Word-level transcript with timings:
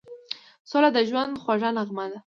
سوله 0.69 0.89
د 0.93 0.97
ژوند 1.09 1.39
خوږه 1.43 1.69
نغمه 1.77 2.05
ده. 2.11 2.17